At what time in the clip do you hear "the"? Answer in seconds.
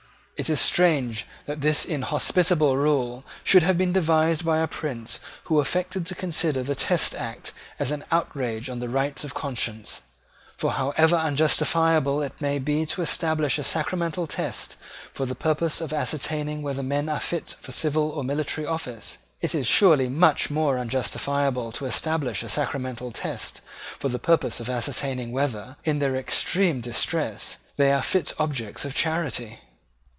6.63-6.73, 8.79-8.89, 15.27-15.35, 24.09-24.17